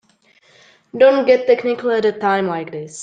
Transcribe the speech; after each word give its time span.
Don't 0.97 1.27
get 1.27 1.45
technical 1.45 1.91
at 1.91 2.05
a 2.05 2.11
time 2.11 2.47
like 2.47 2.71
this. 2.71 2.93